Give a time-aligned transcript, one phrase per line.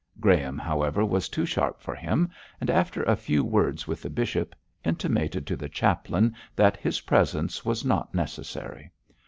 [0.19, 4.55] Graham, however, was too sharp for him, and after a few words with the bishop,
[4.83, 8.89] intimated to the chaplain that his presence was not necessary.